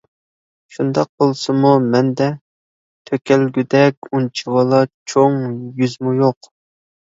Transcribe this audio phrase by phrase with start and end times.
[0.75, 2.29] شۇنداق بولسىمۇ، مەندە
[3.09, 4.81] تۆكۈلگۈدەك ئۇنچىۋالا
[5.13, 5.39] «چوڭ»
[5.85, 6.51] يۈزمۇ يوق.